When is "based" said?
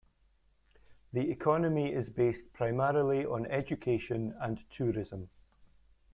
2.09-2.51